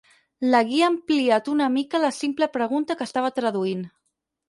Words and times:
La 0.55 0.61
guia 0.69 0.87
ha 0.87 0.91
ampliat 0.93 1.51
una 1.53 1.69
mica 1.75 2.03
la 2.07 2.11
simple 2.23 2.51
pregunta 2.59 3.01
que 3.01 3.11
estava 3.11 3.35
traduint. 3.41 3.89